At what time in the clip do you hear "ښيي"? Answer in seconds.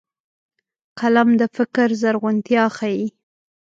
2.75-3.07